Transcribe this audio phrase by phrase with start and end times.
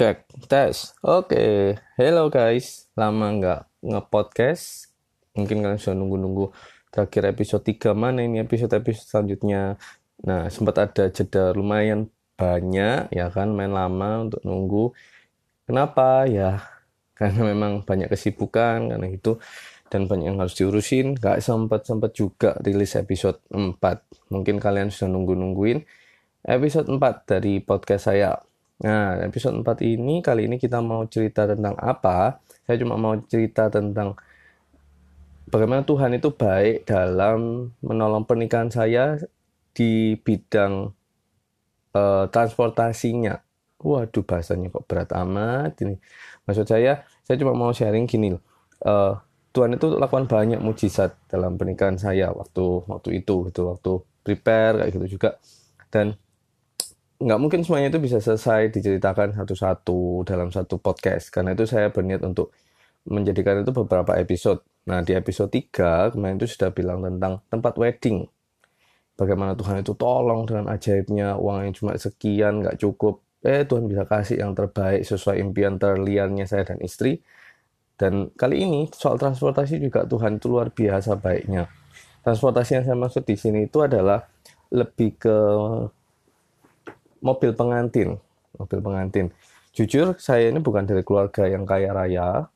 [0.00, 0.96] Cek, tes.
[1.04, 2.88] Oke, hello guys.
[2.96, 4.88] Lama nggak nge-podcast.
[5.36, 6.56] Mungkin kalian sudah nunggu-nunggu
[6.88, 9.76] terakhir episode 3 mana ini episode-episode selanjutnya.
[10.24, 14.96] Nah, sempat ada jeda lumayan banyak ya kan main lama untuk nunggu.
[15.68, 16.24] Kenapa?
[16.24, 16.64] Ya
[17.20, 19.36] karena memang banyak kesibukan karena itu
[19.92, 21.12] dan banyak yang harus diurusin.
[21.12, 23.76] Gak sempat-sempat juga rilis episode 4.
[24.32, 25.84] Mungkin kalian sudah nunggu-nungguin
[26.48, 28.40] episode 4 dari podcast saya
[28.80, 32.40] Nah, episode 4 ini kali ini kita mau cerita tentang apa?
[32.64, 34.16] Saya cuma mau cerita tentang
[35.52, 39.20] bagaimana Tuhan itu baik dalam menolong pernikahan saya
[39.76, 40.96] di bidang
[41.92, 43.36] uh, transportasinya.
[43.80, 46.00] Waduh, bahasanya kok berat amat ini.
[46.48, 48.42] Maksud saya, saya cuma mau sharing gini loh.
[48.80, 49.12] Uh,
[49.52, 53.92] Tuhan itu lakukan banyak mujizat dalam pernikahan saya waktu waktu itu gitu, waktu
[54.24, 55.36] prepare kayak gitu juga.
[55.92, 56.16] Dan
[57.20, 61.28] nggak mungkin semuanya itu bisa selesai diceritakan satu-satu dalam satu podcast.
[61.28, 62.56] Karena itu saya berniat untuk
[63.04, 64.64] menjadikan itu beberapa episode.
[64.88, 68.24] Nah di episode 3 kemarin itu sudah bilang tentang tempat wedding.
[69.20, 73.20] Bagaimana Tuhan itu tolong dengan ajaibnya uang yang cuma sekian nggak cukup.
[73.44, 77.20] Eh Tuhan bisa kasih yang terbaik sesuai impian terliarnya saya dan istri.
[78.00, 81.68] Dan kali ini soal transportasi juga Tuhan itu luar biasa baiknya.
[82.24, 84.24] Transportasi yang saya maksud di sini itu adalah
[84.72, 85.36] lebih ke
[87.20, 88.20] mobil pengantin
[88.60, 89.26] mobil pengantin.
[89.70, 92.50] Jujur saya ini bukan dari keluarga yang kaya raya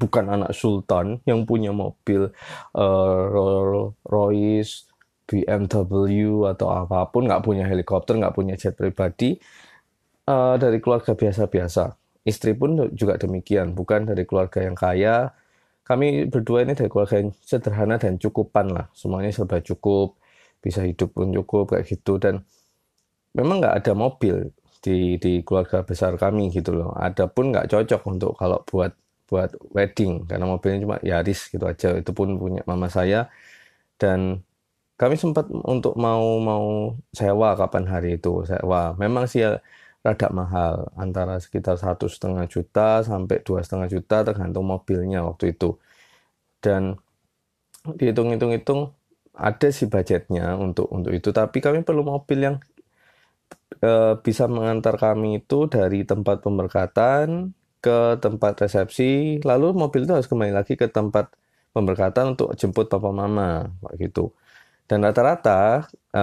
[0.00, 2.32] bukan anak sultan yang punya mobil
[2.72, 4.88] uh, Rolls Royce
[5.28, 9.36] BMW atau apa pun nggak punya helikopter nggak punya jet pribadi
[10.28, 11.94] uh, dari keluarga biasa-biasa.
[12.20, 15.32] Istri pun juga demikian bukan dari keluarga yang kaya.
[15.84, 18.86] Kami berdua ini dari keluarga yang sederhana dan cukupan lah.
[18.94, 20.20] Semuanya serba cukup
[20.60, 22.20] bisa hidup pun cukup kayak gitu.
[22.20, 22.44] Dan
[23.38, 24.50] memang nggak ada mobil
[24.84, 26.90] di di keluarga besar kami gitu loh.
[26.96, 28.92] Ada pun nggak cocok untuk kalau buat
[29.30, 31.94] buat wedding karena mobilnya cuma Yaris gitu aja.
[32.00, 33.30] Itu pun punya mama saya
[34.00, 34.42] dan
[35.00, 38.92] kami sempat untuk mau mau sewa kapan hari itu sewa.
[39.00, 39.60] Memang sih ya,
[40.04, 45.76] rada mahal antara sekitar satu setengah juta sampai dua setengah juta tergantung mobilnya waktu itu.
[46.60, 47.00] Dan
[47.84, 48.92] dihitung-hitung-hitung
[49.32, 52.56] ada sih budgetnya untuk untuk itu tapi kami perlu mobil yang
[53.82, 60.28] e, bisa mengantar kami itu dari tempat pemberkatan ke tempat resepsi, lalu mobil itu harus
[60.28, 61.32] kembali lagi ke tempat
[61.72, 64.32] pemberkatan untuk jemput papa mama, gitu.
[64.84, 66.22] Dan rata-rata e,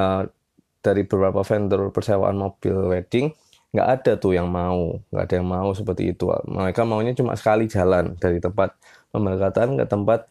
[0.82, 3.34] dari beberapa vendor persewaan mobil wedding
[3.76, 6.32] nggak ada tuh yang mau, nggak ada yang mau seperti itu.
[6.48, 8.74] Mereka maunya cuma sekali jalan dari tempat
[9.12, 10.26] pemberkatan ke tempat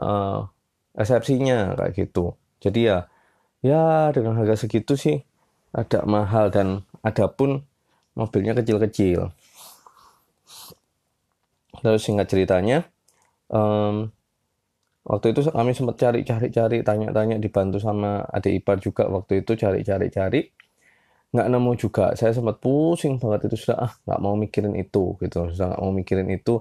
[0.00, 0.48] uh,
[0.96, 2.34] resepsinya kayak gitu.
[2.58, 3.06] Jadi ya,
[3.60, 5.20] ya dengan harga segitu sih
[5.70, 7.62] agak mahal dan ada pun
[8.18, 9.30] mobilnya kecil-kecil.
[11.80, 12.84] Terus singkat ceritanya,
[13.48, 14.10] um,
[15.06, 20.50] waktu itu kami sempat cari-cari-cari, tanya-tanya, dibantu sama adik ipar juga waktu itu cari-cari-cari,
[21.32, 22.12] nggak nemu juga.
[22.18, 25.92] Saya sempat pusing banget itu sudah ah nggak mau mikirin itu gitu, sudah nggak mau
[25.94, 26.60] mikirin itu.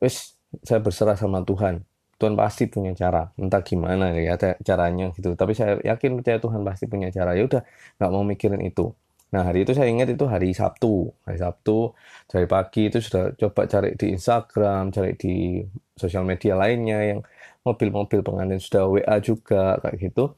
[0.00, 0.34] Wis
[0.64, 1.84] saya berserah sama Tuhan.
[2.18, 3.30] Tuhan pasti punya cara.
[3.38, 4.34] Entah gimana ya
[4.66, 5.38] caranya gitu.
[5.38, 7.38] Tapi saya yakin percaya Tuhan pasti punya cara.
[7.38, 7.62] Ya udah
[8.02, 8.90] nggak mau mikirin itu.
[9.30, 11.14] Nah hari itu saya ingat itu hari Sabtu.
[11.22, 11.94] Hari Sabtu
[12.26, 15.62] dari pagi itu sudah coba cari di Instagram cari di
[15.94, 17.20] sosial media lainnya yang
[17.62, 20.34] mobil-mobil pengantin sudah WA juga kayak gitu.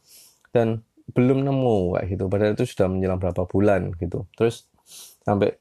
[0.53, 0.85] Dan
[1.17, 2.25] belum nemu kayak gitu.
[2.29, 4.29] Padahal itu sudah menjelang berapa bulan gitu.
[4.37, 4.69] Terus
[5.25, 5.57] sampai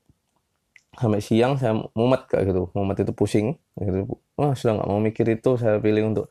[1.00, 2.68] sampai siang saya mumet kayak gitu.
[2.76, 5.50] Mumet itu pusing gitu wah sudah nggak mau mikir itu.
[5.60, 6.26] Saya pilih untuk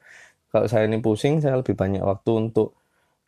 [0.49, 2.69] kalau saya ini pusing saya lebih banyak waktu untuk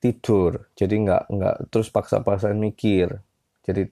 [0.01, 0.73] tidur.
[0.73, 3.21] Jadi nggak nggak terus paksa-paksain mikir.
[3.67, 3.83] Jadi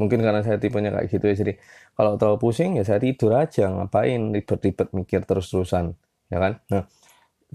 [0.00, 1.36] mungkin karena saya tipenya kayak gitu ya.
[1.36, 1.52] Jadi
[1.94, 3.68] kalau terlalu pusing ya saya tidur aja.
[3.68, 5.92] Ngapain ribet-ribet mikir terus-terusan
[6.32, 6.52] ya kan?
[6.72, 6.82] Nah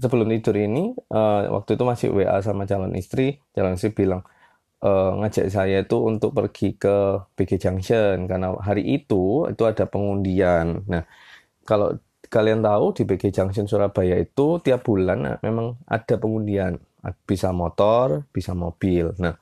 [0.00, 3.42] sebelum tidur ini uh, waktu itu masih WA sama calon istri.
[3.52, 4.22] Calon istri bilang
[4.84, 8.24] uh, ngajak saya itu untuk pergi ke BG Junction.
[8.30, 10.86] Karena hari itu itu ada pengundian.
[10.88, 11.04] Nah,
[11.68, 11.98] kalau
[12.30, 16.78] kalian tahu di BG Junction Surabaya itu tiap bulan nah, memang ada pengundian,
[17.26, 19.10] bisa motor, bisa mobil.
[19.18, 19.34] Nah,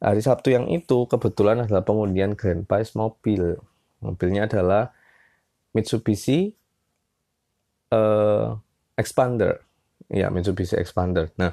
[0.00, 3.60] hari Sabtu yang itu kebetulan adalah pengundian Grand Prize mobil.
[4.00, 4.96] Mobilnya adalah
[5.76, 6.56] Mitsubishi
[7.92, 8.56] uh,
[8.96, 9.60] Expander.
[10.08, 11.28] Ya, Mitsubishi Expander.
[11.36, 11.52] Nah,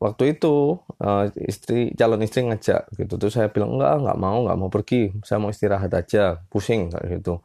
[0.00, 4.56] waktu itu uh, istri calon istri ngajak gitu terus saya bilang enggak nggak mau nggak
[4.56, 7.44] mau pergi saya mau istirahat aja pusing kayak gitu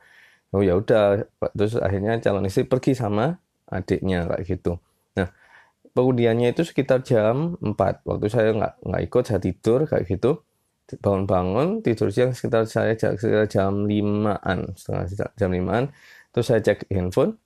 [0.53, 1.25] oh ya udah.
[1.55, 3.39] Terus akhirnya calon istri pergi sama
[3.69, 4.77] adiknya kayak gitu.
[5.17, 5.31] Nah
[5.95, 10.43] pengundiannya itu sekitar jam 4 waktu saya nggak nggak ikut saya tidur kayak gitu.
[10.85, 15.89] Bangun-bangun tidur siang sekitar saya sekitar jam limaan setengah jam limaan.
[16.29, 17.39] Terus saya cek handphone.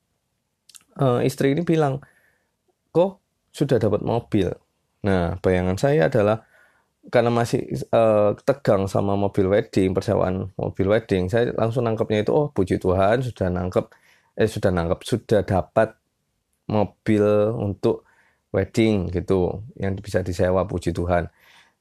[1.00, 2.04] Uh, istri ini bilang
[2.92, 3.24] kok
[3.56, 4.51] sudah dapat mobil?
[5.07, 6.49] Nah bayangan saya adalah
[7.07, 7.63] karena masih
[7.96, 13.24] uh, tegang sama mobil wedding persewaan mobil wedding saya langsung nangkepnya itu oh puji Tuhan
[13.24, 13.86] sudah nangkep
[14.36, 15.96] eh sudah nangkep sudah dapat
[16.69, 17.24] mobil
[17.56, 18.04] untuk
[18.51, 21.31] wedding gitu yang bisa disewa puji Tuhan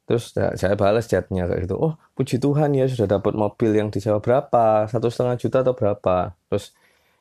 [0.08, 1.76] Terus saya balas chatnya kayak gitu.
[1.76, 4.88] Oh puji Tuhan ya sudah dapat mobil yang disewa berapa?
[4.88, 6.32] Satu setengah juta atau berapa?
[6.48, 6.72] Terus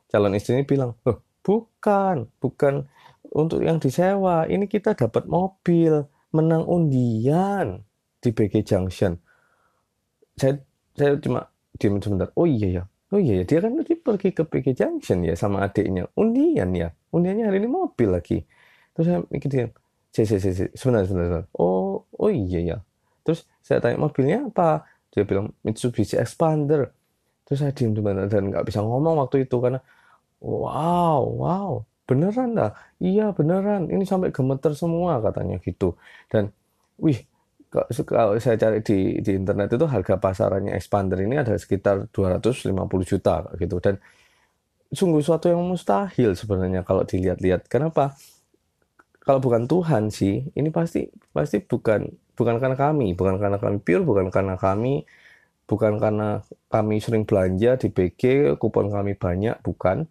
[0.08, 2.88] calon istri ini bilang, oh bukan, bukan
[3.36, 4.48] untuk yang disewa.
[4.48, 7.84] Ini kita dapat mobil, menang undian
[8.28, 9.16] di BG Junction.
[10.36, 10.60] Saya
[10.92, 11.48] saya cuma
[11.80, 12.28] diam sebentar.
[12.36, 12.84] Oh iya ya.
[13.08, 16.12] Oh iya ya, dia kan tadi pergi ke BG Junction ya sama adiknya.
[16.20, 16.92] Undian ya.
[17.16, 18.44] Undiannya hari ini mobil lagi.
[18.92, 19.66] Terus saya mikir dia,
[20.12, 21.44] sebentar, sebentar, sebentar.
[21.56, 22.78] Oh, oh iya ya.
[23.24, 24.84] Terus saya tanya mobilnya apa?
[25.16, 26.92] Dia bilang Mitsubishi Expander.
[27.48, 27.96] Terus saya diem
[28.28, 29.80] dan nggak bisa ngomong waktu itu karena
[30.44, 31.72] wow, wow,
[32.04, 32.76] beneran dah.
[33.00, 33.88] Iya beneran.
[33.88, 35.96] Ini sampai gemeter semua katanya gitu.
[36.28, 36.52] Dan
[37.00, 37.24] wih,
[38.08, 42.72] kalau saya cari di di internet itu harga pasarannya Expander ini ada sekitar 250
[43.04, 44.00] juta gitu dan
[44.88, 47.68] sungguh suatu yang mustahil sebenarnya kalau dilihat-lihat.
[47.68, 48.16] Kenapa?
[49.28, 52.08] kalau bukan Tuhan sih, ini pasti pasti bukan
[52.40, 55.04] bukan karena kami, bukan karena kami pure, bukan karena kami,
[55.68, 56.40] bukan karena
[56.72, 60.08] kami sering belanja di BG, kupon kami banyak, bukan.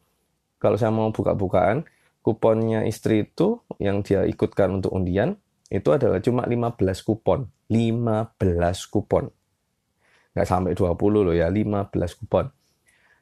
[0.60, 1.88] Kalau saya mau buka-bukaan,
[2.20, 7.50] kuponnya istri itu yang dia ikutkan untuk undian itu adalah cuma 15 kupon.
[7.68, 9.24] 15 kupon.
[10.36, 12.46] Nggak sampai 20 loh ya, 15 kupon.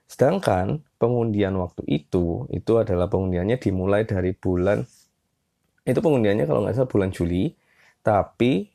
[0.04, 4.84] Sedangkan pengundian waktu itu, itu adalah pengundiannya dimulai dari bulan
[5.84, 7.52] itu pengundiannya kalau nggak salah bulan Juli,
[8.00, 8.72] tapi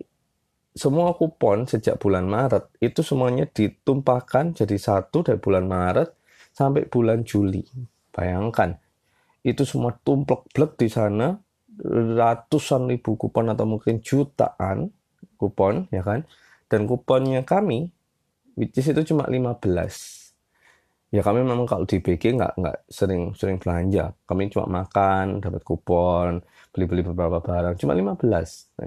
[0.77, 6.13] semua kupon sejak bulan Maret itu semuanya ditumpahkan jadi satu dari bulan Maret
[6.53, 7.65] sampai bulan Juli.
[8.13, 8.77] Bayangkan,
[9.41, 11.33] itu semua tumplek-blek di sana
[11.87, 14.91] ratusan ribu kupon atau mungkin jutaan
[15.39, 16.27] kupon ya kan?
[16.69, 17.89] Dan kuponnya kami
[18.59, 19.63] which is itu cuma 15
[21.09, 24.13] ya kami memang kalau di BG nggak nggak sering sering belanja.
[24.29, 27.79] Kami cuma makan dapat kupon beli-beli beberapa barang.
[27.81, 28.77] Cuma 15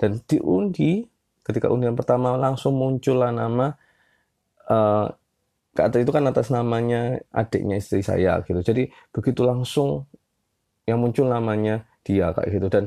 [0.00, 1.06] dan diundi
[1.46, 3.74] ketika undian pertama langsung muncullah nama
[4.66, 5.06] uh,
[5.72, 8.60] kata itu kan atas namanya adiknya istri saya gitu.
[8.60, 10.06] Jadi begitu langsung
[10.84, 12.68] yang muncul namanya dia kayak gitu.
[12.68, 12.84] Dan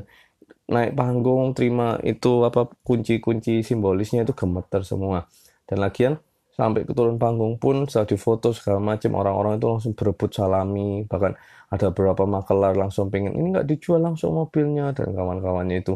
[0.66, 5.26] naik panggung terima itu apa kunci-kunci simbolisnya itu gemeter semua.
[5.66, 6.12] Dan lagian
[6.56, 11.36] sampai ke turun panggung pun saat difoto segala macam orang-orang itu langsung berebut salami bahkan
[11.68, 15.94] ada beberapa makelar langsung pengen ini nggak dijual langsung mobilnya dan kawan-kawannya itu.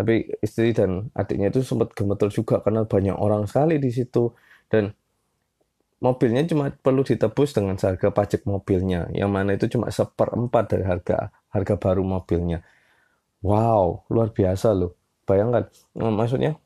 [0.00, 4.32] Tapi istri dan adiknya itu sempat gemeter juga karena banyak orang sekali di situ.
[4.70, 4.88] Dan
[6.00, 9.12] mobilnya cuma perlu ditebus dengan harga pajak mobilnya.
[9.12, 12.62] Yang mana itu cuma seperempat dari harga harga baru mobilnya.
[13.42, 14.94] Wow luar biasa loh.
[15.26, 16.58] Bayangkan maksudnya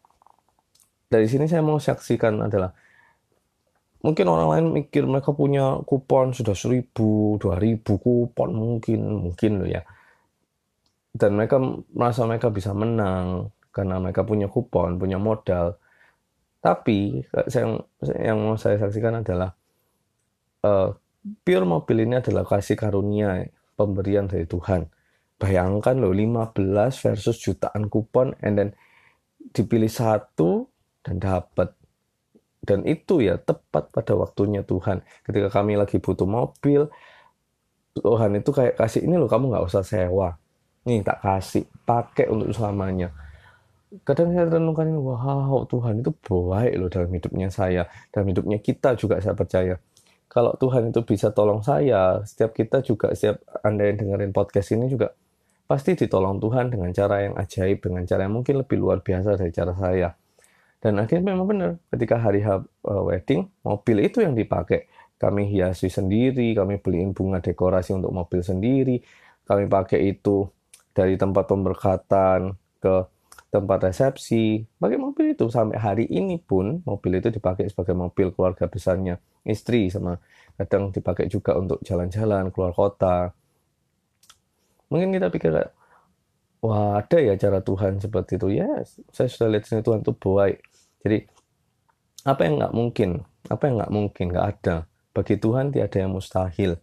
[1.09, 2.73] dari sini saya mau saksikan adalah
[4.05, 9.69] mungkin orang lain mikir mereka punya kupon sudah seribu dua ribu kupon mungkin mungkin loh
[9.69, 9.83] ya.
[11.15, 11.63] Dan mereka
[11.95, 15.79] merasa mereka bisa menang karena mereka punya kupon punya modal.
[16.65, 17.23] Tapi
[17.53, 17.85] yang
[18.19, 19.53] yang mau saya saksikan adalah
[20.65, 20.97] uh,
[21.45, 24.89] pure mobil ini adalah kasih karunia pemberian dari Tuhan.
[25.39, 26.55] Bayangkan loh 15
[27.05, 28.71] versus jutaan kupon and then
[29.53, 30.71] dipilih satu
[31.05, 31.75] dan dapat.
[32.65, 35.05] Dan itu ya tepat pada waktunya Tuhan.
[35.27, 36.89] Ketika kami lagi butuh mobil
[37.95, 40.35] Tuhan itu kayak kasih ini loh kamu nggak usah sewa.
[40.89, 43.13] Nih tak kasih pakai untuk selamanya.
[44.03, 47.87] Kadang saya renungkan wow Tuhan itu baik loh dalam hidupnya saya.
[48.11, 49.79] Dalam hidupnya kita juga saya percaya
[50.35, 54.91] kalau Tuhan itu bisa tolong saya setiap kita juga setiap anda yang dengerin podcast ini
[54.91, 55.15] juga
[55.65, 59.55] pasti ditolong Tuhan dengan cara yang ajaib dengan cara yang mungkin lebih luar biasa dari
[59.55, 60.11] cara saya
[60.85, 64.85] dan akhirnya memang benar, ketika hari H uh, wedding, mobil itu yang dipakai.
[65.17, 69.01] Kami hiasi sendiri, kami beliin bunga dekorasi untuk mobil sendiri,
[69.49, 70.45] kami pakai itu
[70.93, 72.53] dari tempat pemberkatan
[72.85, 72.95] ke
[73.55, 78.67] tempat resepsi, pakai mobil itu sampai hari ini pun mobil itu dipakai sebagai mobil keluarga
[78.67, 80.19] besarnya istri sama
[80.59, 83.31] kadang dipakai juga untuk jalan-jalan keluar kota.
[84.91, 85.55] Mungkin kita pikir
[86.65, 88.59] wah ada ya cara Tuhan seperti itu.
[88.59, 90.59] Ya, yes, saya sudah lihat sini Tuhan itu baik.
[91.07, 91.19] Jadi
[92.27, 93.11] apa yang nggak mungkin?
[93.47, 94.25] Apa yang nggak mungkin?
[94.35, 94.77] Nggak ada.
[95.15, 96.81] Bagi Tuhan tiada yang mustahil.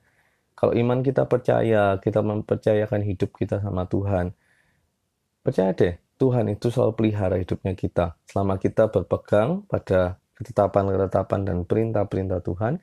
[0.55, 4.31] Kalau iman kita percaya, kita mempercayakan hidup kita sama Tuhan.
[5.41, 8.13] Percaya deh, Tuhan itu selalu pelihara hidupnya kita.
[8.29, 12.77] Selama kita berpegang pada ketetapan-ketetapan dan perintah-perintah Tuhan,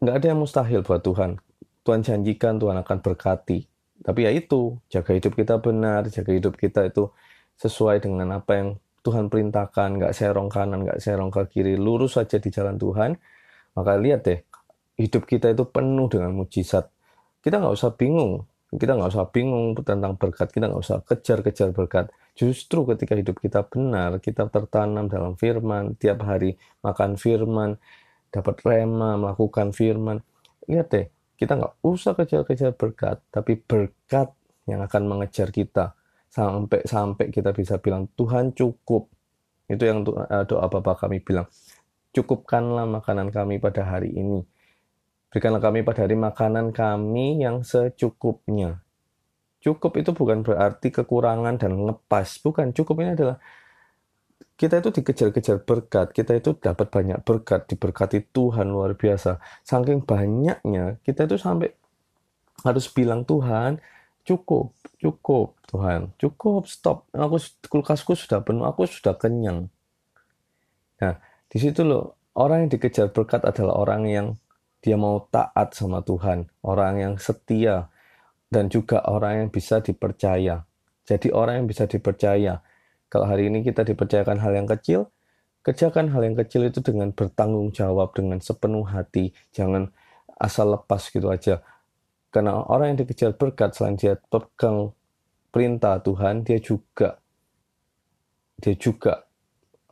[0.00, 1.36] nggak ada yang mustahil buat Tuhan.
[1.84, 3.68] Tuhan janjikan Tuhan akan berkati.
[4.00, 7.12] Tapi ya itu, jaga hidup kita benar, jaga hidup kita itu
[7.60, 8.68] sesuai dengan apa yang
[9.04, 13.12] Tuhan perintahkan, nggak serong kanan, nggak serong ke kiri, lurus saja di jalan Tuhan.
[13.76, 14.40] Maka lihat deh,
[14.96, 16.88] hidup kita itu penuh dengan mujizat.
[17.44, 22.12] Kita nggak usah bingung, kita nggak usah bingung tentang berkat, kita nggak usah kejar-kejar berkat.
[22.36, 27.80] Justru ketika hidup kita benar, kita tertanam dalam firman, tiap hari makan firman,
[28.28, 30.20] dapat rema, melakukan firman.
[30.68, 31.06] Lihat deh,
[31.40, 34.36] kita nggak usah kejar-kejar berkat, tapi berkat
[34.68, 35.96] yang akan mengejar kita
[36.28, 39.08] sampai sampai kita bisa bilang Tuhan cukup.
[39.66, 41.48] Itu yang eh, doa Bapak kami bilang.
[42.12, 44.44] Cukupkanlah makanan kami pada hari ini.
[45.36, 48.80] Berikanlah kami pada hari makanan kami yang secukupnya.
[49.60, 52.40] Cukup itu bukan berarti kekurangan dan ngepas.
[52.40, 53.36] Bukan, cukup ini adalah
[54.56, 59.36] kita itu dikejar-kejar berkat, kita itu dapat banyak berkat, diberkati Tuhan luar biasa.
[59.60, 61.68] Saking banyaknya, kita itu sampai
[62.64, 63.76] harus bilang Tuhan,
[64.24, 67.12] cukup, cukup Tuhan, cukup, stop.
[67.12, 67.36] Aku
[67.68, 69.68] kulkasku sudah penuh, aku sudah kenyang.
[71.04, 71.20] Nah,
[71.52, 74.28] di situ loh, orang yang dikejar berkat adalah orang yang
[74.86, 77.90] dia mau taat sama Tuhan, orang yang setia,
[78.46, 80.62] dan juga orang yang bisa dipercaya.
[81.02, 82.62] Jadi orang yang bisa dipercaya.
[83.10, 85.10] Kalau hari ini kita dipercayakan hal yang kecil,
[85.66, 89.34] kerjakan hal yang kecil itu dengan bertanggung jawab, dengan sepenuh hati.
[89.50, 89.90] Jangan
[90.38, 91.66] asal lepas gitu aja.
[92.30, 94.94] Karena orang yang dikejar berkat, selain dia pegang
[95.50, 97.18] perintah Tuhan, dia juga
[98.62, 99.25] dia juga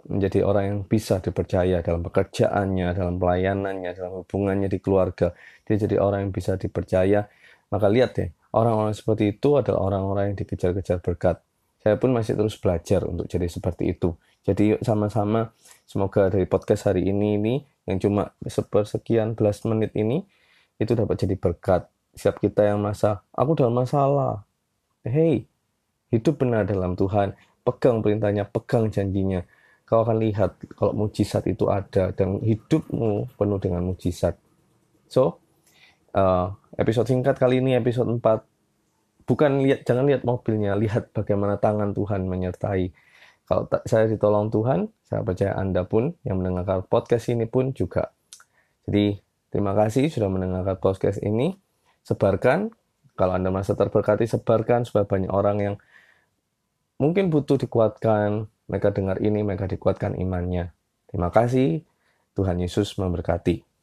[0.08, 5.32] menjadi orang yang bisa dipercaya dalam pekerjaannya, dalam pelayanannya, dalam hubungannya di keluarga.
[5.64, 7.26] Dia jadi orang yang bisa dipercaya.
[7.72, 11.42] Maka lihat deh, Orang-orang seperti itu adalah orang-orang yang dikejar-kejar berkat.
[11.82, 14.14] Saya pun masih terus belajar untuk jadi seperti itu.
[14.46, 15.50] Jadi yuk sama-sama
[15.82, 17.54] semoga dari podcast hari ini ini
[17.90, 20.22] yang cuma sepersekian belas menit ini
[20.78, 21.90] itu dapat jadi berkat.
[22.14, 24.46] Siap kita yang masa aku dalam masalah.
[25.02, 25.50] Hey,
[26.14, 27.34] hidup benar dalam Tuhan.
[27.66, 29.42] Pegang perintahnya, pegang janjinya.
[29.84, 34.36] Kau akan lihat kalau mujizat itu ada dan hidupmu penuh dengan mujizat.
[35.12, 35.44] So,
[36.16, 38.24] uh, episode singkat kali ini episode 4
[39.28, 42.92] bukan lihat jangan lihat mobilnya lihat bagaimana tangan Tuhan menyertai.
[43.44, 48.16] Kalau saya ditolong Tuhan saya percaya Anda pun yang mendengarkan podcast ini pun juga.
[48.88, 49.20] Jadi
[49.52, 51.60] terima kasih sudah mendengarkan podcast ini.
[52.04, 52.72] Sebarkan
[53.16, 55.74] kalau Anda merasa terberkati sebarkan supaya banyak orang yang
[56.98, 60.72] mungkin butuh dikuatkan mereka dengar ini mereka dikuatkan imannya.
[61.08, 61.84] Terima kasih.
[62.34, 63.73] Tuhan Yesus memberkati